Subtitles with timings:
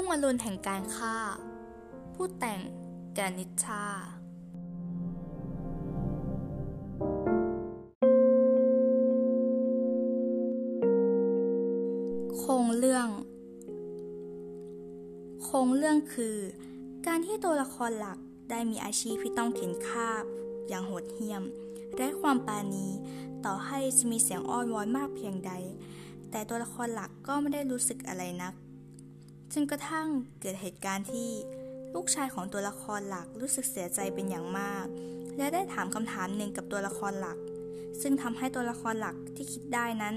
[0.00, 1.16] รุ่งอรุณแห่งการฆ่า
[2.14, 2.60] ผู้แต่ง
[3.14, 3.84] แกนิชา
[12.36, 13.08] โครงเรื่อง
[15.42, 16.36] โครงเรื่องคือ
[17.06, 18.18] การที่ตัวละครหลัก
[18.50, 20.24] ได้มีอาชีพที่ต้องเข็นคาบ
[20.68, 21.42] อย่างโหดเหี้ยม
[21.98, 22.86] และความปาณี
[23.44, 25.52] ต่อให้จะมีเสียงอ้อนวอนมากเพียงใด
[26.30, 28.54] แต่ตัวละครหลักก็ไม่ได้รู้สึกอะไรนัก
[29.54, 30.08] จนกระทั่ง
[30.40, 31.30] เกิดเหตุการณ์ที่
[31.94, 34.86] ลูกชายของตัวละครหลักรู้สึกเสียใจเป็นอย่างมาก
[35.38, 37.38] และได้ถามคำถามหนึ่งกับตัวละครหลัก
[38.00, 40.16] ซึ่งทำให้ตัวละครหลักที่คิดได้นั้น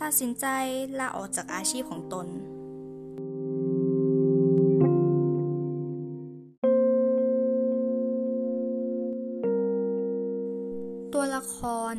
[0.00, 0.46] ตัดสินใจ
[0.98, 2.26] ลาออกจากอาชีพของตน
[11.14, 11.56] ตัวละค
[11.92, 11.94] ร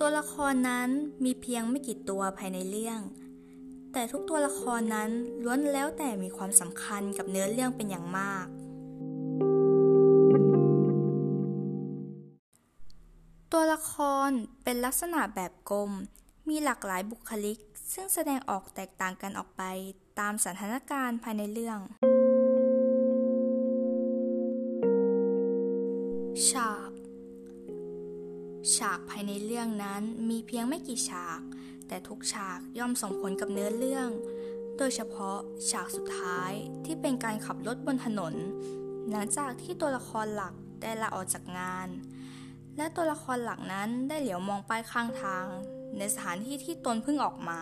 [0.00, 0.88] ตัวละครนั้น
[1.24, 3.00] มีเพียงไม่กี่ตัวภายในเรื่อง
[3.98, 5.10] แต่ทุกตัวละครนั้น
[5.44, 8.46] ล้วนแล้วแต่มีความสำคัญกับเนื้อเรื่องเป็นอย่างมาก
[13.52, 13.92] ตัวละค
[14.28, 14.30] ร
[14.64, 15.90] เป็นลักษณะแบบกลม
[16.48, 17.58] มีหลากหลายบุคลิก
[17.92, 19.62] ซึ่งแสดงออกแตกต่างกันออกไป
[20.20, 21.78] ตามสถานการณ์ภายในเรื่อง
[26.48, 26.90] ฉาก
[28.76, 31.42] ฉากภายในเรื่องนั้นมีเพียงไม่กี่ฉาก
[31.88, 34.08] แต่ทุกฉากย่อมส่งผลกับเนื้อเรื่อง
[34.78, 35.38] โดยเฉพาะ
[35.70, 36.52] ฉากสุดท้าย
[36.84, 38.34] ที่เป็นการขับรถบนถนน
[39.10, 41.88] หลังจากที่ตัวละครหลักได้ลาออกจากงาน
[42.76, 45.46] และตัวละครหลักนั้นได้เหลียวมองป้ายข้างทาง
[45.98, 47.60] ในสถานที่ที่ตนเพิ่งออกมา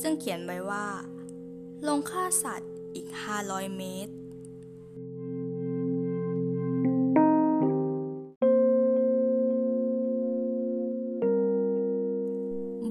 [0.00, 0.86] ซึ่งเขียนไว้ว่า
[1.86, 3.08] ลงฆ่าสัตว์อีก
[3.42, 4.12] 500 เมตร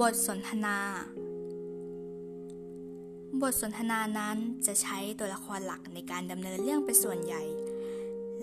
[0.01, 0.77] บทสนทนา
[3.41, 7.43] บทสนทนานั้นจะใช้ตัวละครหลักในการดำเนินเรื่องเป็นส่วนใหญ่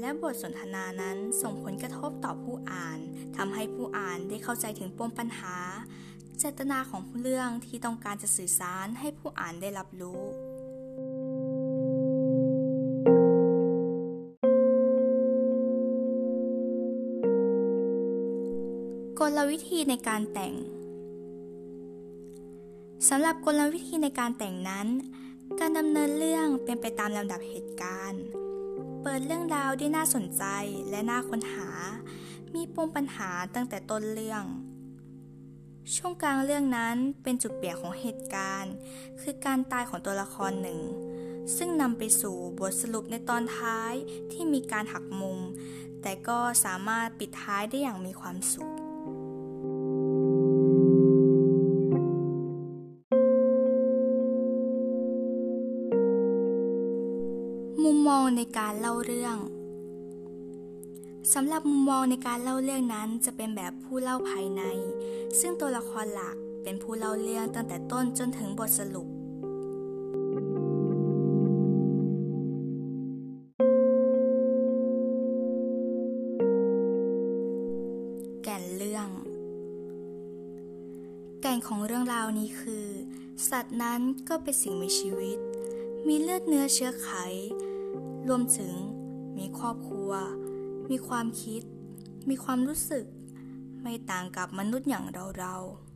[0.00, 2.99] และบทสนทนานั้นส่งผลกระทบต่อผู้อ่าน
[3.37, 5.56] ทำให้ผู้อ่านได้เข้าใจถึงปมปัญหา
[6.38, 10.22] เจตนาของเรื่องที่ต้องการจะสื่อสารให้ผู้อ่านได้รับรู้
[19.19, 20.55] กลวิธีในการแต่ง
[23.06, 24.86] สำหรับกลวิธีในการแต่งนั้น
[25.59, 28.22] การดำเนินเรื่องเป็นไปตามลำดับเหตุการณ์
[29.03, 30.44] เปิดเรื่องราวได้น่าสนใจ
[30.91, 31.69] และน่าค้นหา
[32.54, 34.44] มีปมปัญหาตั้งแต่ต้นเรื่อง
[35.94, 38.75] ช่วงกลางเรื่องนั้นเป็นจุดเปลี่ยนของเหตุการณ์
[39.20, 40.81] คือการตายของตัวละครหนึ่ง
[41.56, 43.92] ซึ่งนำไปสู่บทสรุปในตอนท้าย
[44.32, 45.41] ที่มีการหักมุม
[46.03, 48.70] แต่ก็สามารถปิดท้ายได้อย่างมีความสุข
[57.84, 59.37] มุมมองในการเล่าเรื่อง
[61.34, 64.62] สำหรับมุมมองในการเล่าเรื่องนั้นจะเป็นแบบผู้เล่าภายใน
[65.41, 69.09] ซึ่งตัวละครหลักเป็นผู้เล่าเรื่องตั้งแต่ต้นจนถึงบทสรุป
[78.44, 79.09] แก่นเรื่อง
[81.41, 82.87] แก่นของเรื่องราวนี้คือ
[83.50, 85.38] สัตว์นั้นก็เป็นสิ่งมีชีวิต
[86.06, 87.11] มีเลือดเนื้อเชื้อไข
[88.28, 88.75] รวมถึง
[89.39, 90.12] มีครอบครัว
[90.91, 91.62] มีความคิด
[92.28, 93.05] มีความรู้สึก
[93.83, 95.06] ไม่ต่างกับมนุษย์อย่าง
[95.39, 95.88] เราๆ